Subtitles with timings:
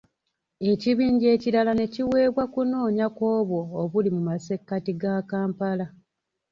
[0.71, 5.85] Ekibinja ekirala ne kiweebwa kunoonya ku obwo obuli mu masekkati ga Kampala.